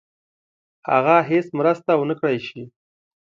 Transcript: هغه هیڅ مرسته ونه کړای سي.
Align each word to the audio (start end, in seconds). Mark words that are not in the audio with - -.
هغه 0.91 1.17
هیڅ 1.29 1.47
مرسته 1.59 1.91
ونه 1.95 2.15
کړای 2.19 2.37
سي. 2.47 2.63